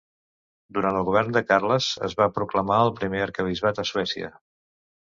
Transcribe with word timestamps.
Durant 0.77 0.97
el 1.01 1.05
govern 1.09 1.35
de 1.35 1.43
Carles 1.51 1.91
es 2.09 2.17
va 2.23 2.29
proclamar 2.39 2.81
el 2.87 2.93
primer 2.99 3.25
arquebisbat 3.29 3.85
a 3.85 3.89
Suècia. 3.93 4.35